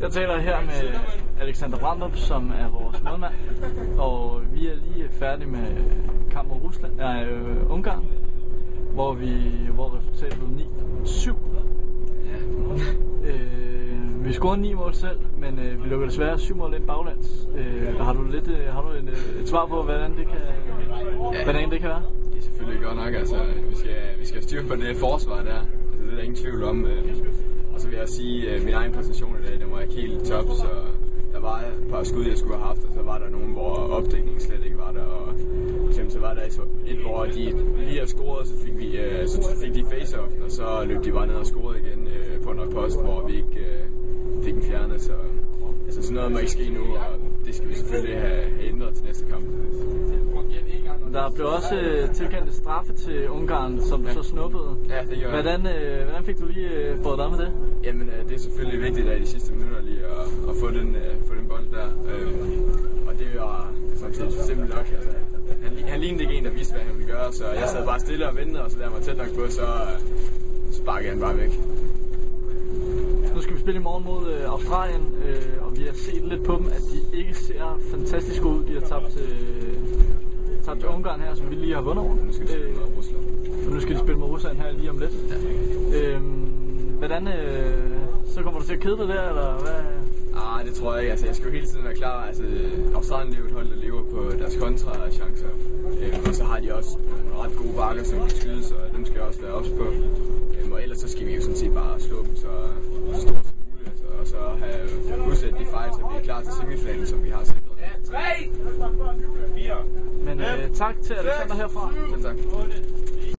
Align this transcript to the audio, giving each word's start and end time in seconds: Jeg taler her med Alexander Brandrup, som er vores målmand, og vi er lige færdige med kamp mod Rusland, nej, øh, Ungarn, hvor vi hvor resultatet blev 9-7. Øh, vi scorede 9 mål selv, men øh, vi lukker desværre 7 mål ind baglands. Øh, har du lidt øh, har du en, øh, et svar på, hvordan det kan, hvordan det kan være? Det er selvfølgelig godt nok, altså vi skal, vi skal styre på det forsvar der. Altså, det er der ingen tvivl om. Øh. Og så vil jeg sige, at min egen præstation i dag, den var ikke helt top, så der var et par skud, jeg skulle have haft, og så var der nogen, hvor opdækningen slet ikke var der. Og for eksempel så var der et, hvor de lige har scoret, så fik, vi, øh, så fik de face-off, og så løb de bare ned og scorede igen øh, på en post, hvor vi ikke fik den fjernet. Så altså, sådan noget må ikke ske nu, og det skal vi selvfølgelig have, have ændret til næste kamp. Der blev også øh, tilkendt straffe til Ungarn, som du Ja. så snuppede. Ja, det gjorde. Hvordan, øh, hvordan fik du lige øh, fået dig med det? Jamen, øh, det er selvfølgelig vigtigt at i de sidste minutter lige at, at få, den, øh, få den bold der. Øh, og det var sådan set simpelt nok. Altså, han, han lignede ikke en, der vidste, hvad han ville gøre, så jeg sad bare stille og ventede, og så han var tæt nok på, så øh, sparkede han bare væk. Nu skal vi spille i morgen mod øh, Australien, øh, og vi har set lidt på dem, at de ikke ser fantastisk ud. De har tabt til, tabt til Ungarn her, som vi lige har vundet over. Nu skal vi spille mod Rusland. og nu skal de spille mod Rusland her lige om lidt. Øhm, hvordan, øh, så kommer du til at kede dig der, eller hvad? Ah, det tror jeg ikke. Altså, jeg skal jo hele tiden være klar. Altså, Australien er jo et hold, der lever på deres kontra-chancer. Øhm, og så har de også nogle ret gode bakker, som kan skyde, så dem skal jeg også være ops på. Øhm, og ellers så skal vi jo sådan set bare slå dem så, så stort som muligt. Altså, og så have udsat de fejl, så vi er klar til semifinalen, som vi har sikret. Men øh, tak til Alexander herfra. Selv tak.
Jeg 0.00 0.10
taler 0.10 0.38
her 0.38 0.60
med 0.60 0.98
Alexander 1.40 1.78
Brandrup, 1.78 2.16
som 2.16 2.50
er 2.50 2.68
vores 2.68 3.02
målmand, 3.02 3.34
og 3.98 4.42
vi 4.52 4.66
er 4.68 4.74
lige 4.74 5.08
færdige 5.08 5.48
med 5.48 5.66
kamp 6.30 6.48
mod 6.48 6.56
Rusland, 6.62 6.96
nej, 6.96 7.24
øh, 7.24 7.70
Ungarn, 7.70 8.04
hvor 8.92 9.14
vi 9.14 9.26
hvor 9.74 9.98
resultatet 9.98 10.38
blev 10.38 10.48
9-7. 11.04 11.36
Øh, 13.26 14.24
vi 14.24 14.32
scorede 14.32 14.60
9 14.60 14.74
mål 14.74 14.94
selv, 14.94 15.18
men 15.38 15.58
øh, 15.58 15.84
vi 15.84 15.88
lukker 15.88 16.06
desværre 16.06 16.38
7 16.38 16.56
mål 16.56 16.74
ind 16.74 16.86
baglands. 16.86 17.48
Øh, 17.56 18.00
har 18.00 18.12
du 18.12 18.22
lidt 18.22 18.48
øh, 18.48 18.66
har 18.72 18.82
du 18.82 18.92
en, 18.92 19.08
øh, 19.08 19.40
et 19.42 19.48
svar 19.48 19.66
på, 19.66 19.82
hvordan 19.82 20.16
det 20.16 20.26
kan, 20.28 20.40
hvordan 21.44 21.70
det 21.70 21.80
kan 21.80 21.88
være? 21.88 22.02
Det 22.32 22.38
er 22.38 22.42
selvfølgelig 22.42 22.82
godt 22.82 22.96
nok, 22.96 23.14
altså 23.14 23.36
vi 23.68 23.74
skal, 23.74 23.96
vi 24.20 24.26
skal 24.26 24.42
styre 24.42 24.62
på 24.68 24.76
det 24.76 24.96
forsvar 24.96 25.42
der. 25.42 25.60
Altså, 25.92 26.02
det 26.02 26.10
er 26.10 26.16
der 26.16 26.22
ingen 26.22 26.36
tvivl 26.36 26.64
om. 26.64 26.86
Øh. 26.86 27.16
Og 27.76 27.82
så 27.82 27.88
vil 27.88 27.98
jeg 27.98 28.08
sige, 28.08 28.50
at 28.50 28.64
min 28.64 28.74
egen 28.74 28.92
præstation 28.92 29.36
i 29.40 29.46
dag, 29.46 29.60
den 29.60 29.70
var 29.72 29.80
ikke 29.80 29.94
helt 29.94 30.24
top, 30.24 30.44
så 30.62 30.70
der 31.32 31.40
var 31.40 31.58
et 31.58 31.90
par 31.90 32.02
skud, 32.02 32.26
jeg 32.26 32.38
skulle 32.38 32.56
have 32.56 32.66
haft, 32.66 32.84
og 32.84 32.92
så 32.94 33.02
var 33.02 33.18
der 33.18 33.30
nogen, 33.30 33.52
hvor 33.52 33.74
opdækningen 33.98 34.40
slet 34.40 34.64
ikke 34.64 34.78
var 34.78 34.92
der. 34.92 35.02
Og 35.02 35.34
for 35.80 35.88
eksempel 35.88 36.12
så 36.12 36.20
var 36.20 36.34
der 36.34 36.42
et, 36.86 36.98
hvor 37.04 37.24
de 37.24 37.44
lige 37.86 37.98
har 37.98 38.06
scoret, 38.06 38.46
så 38.48 38.56
fik, 38.64 38.78
vi, 38.78 38.96
øh, 38.96 39.28
så 39.28 39.56
fik 39.62 39.74
de 39.74 39.84
face-off, 39.92 40.44
og 40.44 40.50
så 40.50 40.84
løb 40.88 41.04
de 41.04 41.12
bare 41.12 41.26
ned 41.26 41.34
og 41.34 41.46
scorede 41.46 41.78
igen 41.78 42.08
øh, 42.08 42.42
på 42.42 42.50
en 42.50 42.72
post, 42.72 43.00
hvor 43.00 43.26
vi 43.28 43.36
ikke 43.36 43.66
fik 44.44 44.54
den 44.54 44.62
fjernet. 44.62 45.00
Så 45.00 45.12
altså, 45.86 46.02
sådan 46.02 46.14
noget 46.14 46.32
må 46.32 46.38
ikke 46.38 46.52
ske 46.52 46.70
nu, 46.70 46.80
og 46.80 47.20
det 47.46 47.54
skal 47.54 47.68
vi 47.68 47.74
selvfølgelig 47.74 48.20
have, 48.20 48.50
have 48.50 48.68
ændret 48.68 48.94
til 48.94 49.04
næste 49.04 49.26
kamp. 49.26 49.46
Der 51.16 51.30
blev 51.30 51.46
også 51.46 51.74
øh, 51.76 52.14
tilkendt 52.14 52.54
straffe 52.54 52.92
til 52.92 53.28
Ungarn, 53.30 53.80
som 53.82 54.02
du 54.02 54.08
Ja. 54.08 54.14
så 54.14 54.22
snuppede. 54.22 54.76
Ja, 54.88 55.00
det 55.10 55.18
gjorde. 55.18 55.32
Hvordan, 55.42 55.66
øh, 55.66 56.04
hvordan 56.04 56.24
fik 56.24 56.38
du 56.40 56.46
lige 56.46 56.68
øh, 56.68 57.02
fået 57.02 57.18
dig 57.18 57.30
med 57.30 57.38
det? 57.38 57.52
Jamen, 57.84 58.08
øh, 58.08 58.28
det 58.28 58.34
er 58.34 58.38
selvfølgelig 58.38 58.80
vigtigt 58.82 59.08
at 59.08 59.18
i 59.18 59.20
de 59.20 59.26
sidste 59.26 59.52
minutter 59.52 59.82
lige 59.82 59.98
at, 59.98 60.26
at 60.50 60.54
få, 60.60 60.70
den, 60.70 60.88
øh, 60.94 61.12
få 61.28 61.34
den 61.34 61.46
bold 61.48 61.66
der. 61.72 61.86
Øh, 62.10 62.28
og 63.08 63.12
det 63.18 63.26
var 63.36 63.72
sådan 63.96 64.14
set 64.14 64.32
simpelt 64.32 64.68
nok. 64.76 64.86
Altså, 64.96 65.10
han, 65.62 65.72
han 65.88 66.00
lignede 66.00 66.22
ikke 66.22 66.34
en, 66.34 66.44
der 66.44 66.50
vidste, 66.50 66.72
hvad 66.74 66.82
han 66.82 66.96
ville 66.98 67.12
gøre, 67.12 67.32
så 67.32 67.44
jeg 67.60 67.68
sad 67.68 67.86
bare 67.86 68.00
stille 68.00 68.28
og 68.28 68.36
ventede, 68.36 68.64
og 68.64 68.70
så 68.70 68.78
han 68.82 68.92
var 68.92 69.00
tæt 69.00 69.16
nok 69.16 69.34
på, 69.34 69.50
så 69.50 69.62
øh, 69.62 70.00
sparkede 70.72 71.10
han 71.10 71.20
bare 71.20 71.36
væk. 71.36 71.52
Nu 73.34 73.42
skal 73.42 73.54
vi 73.54 73.60
spille 73.60 73.80
i 73.80 73.82
morgen 73.82 74.04
mod 74.04 74.32
øh, 74.32 74.50
Australien, 74.50 75.04
øh, 75.24 75.66
og 75.66 75.76
vi 75.78 75.82
har 75.82 75.94
set 75.94 76.24
lidt 76.24 76.44
på 76.44 76.52
dem, 76.56 76.66
at 76.66 76.82
de 76.92 77.18
ikke 77.18 77.34
ser 77.34 77.78
fantastisk 77.90 78.44
ud. 78.44 78.64
De 78.64 78.72
har 78.72 78.80
tabt 78.80 79.08
til, 79.12 79.28
tabt 80.66 80.80
til 80.80 80.88
Ungarn 80.88 81.20
her, 81.20 81.34
som 81.34 81.50
vi 81.50 81.54
lige 81.54 81.74
har 81.74 81.82
vundet 81.82 82.04
over. 82.04 82.14
Nu 82.14 82.32
skal 82.32 82.46
vi 82.46 82.52
spille 82.52 82.74
mod 82.74 82.96
Rusland. 82.96 83.22
og 83.66 83.72
nu 83.72 83.80
skal 83.80 83.94
de 83.94 84.00
spille 84.00 84.18
mod 84.20 84.28
Rusland 84.28 84.56
her 84.56 84.72
lige 84.72 84.90
om 84.90 84.98
lidt. 84.98 85.14
Øhm, 85.98 86.42
hvordan, 87.00 87.28
øh, 87.28 87.90
så 88.26 88.42
kommer 88.42 88.60
du 88.60 88.66
til 88.66 88.74
at 88.74 88.80
kede 88.80 88.96
dig 88.96 89.08
der, 89.08 89.28
eller 89.28 89.48
hvad? 89.64 89.80
Ah, 90.42 90.64
det 90.66 90.74
tror 90.74 90.92
jeg 90.92 91.02
ikke. 91.02 91.10
Altså, 91.10 91.26
jeg 91.26 91.34
skal 91.36 91.46
jo 91.46 91.52
hele 91.52 91.66
tiden 91.66 91.84
være 91.84 91.94
klar. 91.94 92.24
Altså, 92.28 92.42
Australien 92.94 93.34
er 93.34 93.38
jo 93.38 93.44
et 93.44 93.52
hold, 93.52 93.68
der 93.72 93.76
lever 93.86 94.02
på 94.14 94.20
deres 94.40 94.56
kontra-chancer. 94.56 95.52
Øhm, 96.02 96.28
og 96.28 96.34
så 96.34 96.44
har 96.44 96.58
de 96.60 96.74
også 96.74 96.98
nogle 97.28 97.38
ret 97.42 97.56
gode 97.56 97.74
bakker, 97.76 98.04
som 98.04 98.18
kan 98.20 98.30
skyde, 98.30 98.64
så 98.64 98.74
dem 98.96 99.04
skal 99.04 99.16
jeg 99.18 99.26
også 99.30 99.40
være 99.40 99.52
ops 99.52 99.68
på. 99.68 99.86
Øhm, 100.56 100.72
og 100.72 100.82
ellers 100.82 100.98
så 100.98 101.08
skal 101.08 101.26
vi 101.26 101.34
jo 101.34 101.40
sådan 101.40 101.56
set 101.56 101.74
bare 101.74 102.00
slå 102.00 102.18
dem 102.26 102.36
så, 102.36 102.52
så 103.12 103.20
stort 103.20 103.44
som 103.48 103.56
muligt. 103.70 103.88
Altså, 103.90 104.06
og 104.20 104.26
så 104.26 104.40
have 104.62 105.30
udsat 105.30 105.54
de 105.60 105.66
fejl, 105.76 105.90
så 105.92 106.00
vi 106.12 106.18
er 106.18 106.24
klar 106.28 106.40
til 106.42 106.52
semifinalen, 106.60 107.06
som 107.06 107.24
vi 107.24 107.30
har 107.30 107.44
sikret. 107.44 107.66
Men 110.22 110.40
øh, 110.40 110.70
tak 110.74 111.02
til 111.02 111.14
Alexander 111.14 111.54
herfra. 111.54 111.92
Selv 112.10 112.22
tak. 112.22 112.36